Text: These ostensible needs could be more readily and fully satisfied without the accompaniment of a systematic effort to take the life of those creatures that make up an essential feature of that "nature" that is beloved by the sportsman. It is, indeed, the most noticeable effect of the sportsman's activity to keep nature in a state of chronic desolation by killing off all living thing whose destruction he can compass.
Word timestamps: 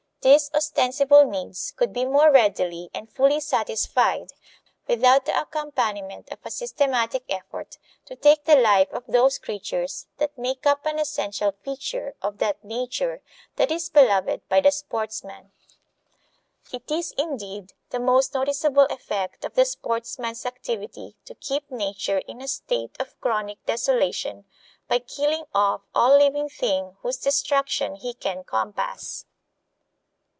These 0.23 0.51
ostensible 0.53 1.25
needs 1.25 1.71
could 1.75 1.91
be 1.93 2.05
more 2.05 2.29
readily 2.31 2.91
and 2.93 3.11
fully 3.11 3.39
satisfied 3.39 4.27
without 4.87 5.25
the 5.25 5.35
accompaniment 5.41 6.29
of 6.31 6.37
a 6.45 6.51
systematic 6.51 7.23
effort 7.27 7.79
to 8.05 8.15
take 8.15 8.43
the 8.45 8.55
life 8.55 8.89
of 8.93 9.03
those 9.07 9.39
creatures 9.39 10.05
that 10.19 10.37
make 10.37 10.67
up 10.67 10.85
an 10.85 10.99
essential 10.99 11.51
feature 11.63 12.13
of 12.21 12.37
that 12.37 12.63
"nature" 12.63 13.23
that 13.55 13.71
is 13.71 13.89
beloved 13.89 14.47
by 14.47 14.61
the 14.61 14.69
sportsman. 14.69 15.53
It 16.71 16.91
is, 16.91 17.13
indeed, 17.17 17.73
the 17.89 17.99
most 17.99 18.35
noticeable 18.35 18.85
effect 18.91 19.43
of 19.43 19.55
the 19.55 19.65
sportsman's 19.65 20.45
activity 20.45 21.15
to 21.25 21.33
keep 21.33 21.71
nature 21.71 22.19
in 22.27 22.43
a 22.43 22.47
state 22.47 22.95
of 22.99 23.19
chronic 23.21 23.65
desolation 23.65 24.45
by 24.87 24.99
killing 24.99 25.45
off 25.55 25.81
all 25.95 26.15
living 26.15 26.47
thing 26.47 26.97
whose 27.01 27.17
destruction 27.17 27.95
he 27.95 28.13
can 28.13 28.43
compass. 28.43 29.25